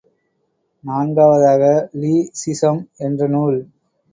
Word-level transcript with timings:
நான்காவதாக, 0.83 1.63
லீ 1.93 2.13
ஸிஸம் 2.41 2.81
என்ற 2.99 3.27
நூல். 3.27 3.59